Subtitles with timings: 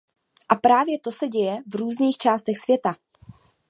[0.49, 2.95] A právě to se děje v různých částech světa.